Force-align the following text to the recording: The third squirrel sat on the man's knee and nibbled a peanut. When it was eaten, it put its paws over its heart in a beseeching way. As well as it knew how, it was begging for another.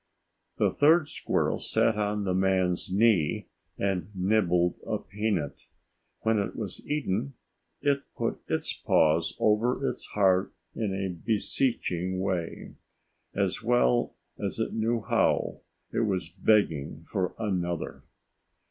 The 0.57 0.71
third 0.71 1.09
squirrel 1.09 1.59
sat 1.59 1.95
on 1.95 2.23
the 2.23 2.33
man's 2.33 2.91
knee 2.91 3.45
and 3.77 4.09
nibbled 4.15 4.79
a 4.83 4.97
peanut. 4.97 5.67
When 6.21 6.39
it 6.39 6.55
was 6.55 6.81
eaten, 6.89 7.33
it 7.81 8.01
put 8.17 8.41
its 8.47 8.73
paws 8.73 9.35
over 9.39 9.87
its 9.87 10.07
heart 10.15 10.53
in 10.73 10.91
a 10.95 11.09
beseeching 11.13 12.19
way. 12.19 12.73
As 13.35 13.61
well 13.61 14.15
as 14.43 14.57
it 14.57 14.73
knew 14.73 15.01
how, 15.01 15.61
it 15.93 15.99
was 16.07 16.29
begging 16.29 17.03
for 17.03 17.35
another. 17.37 18.01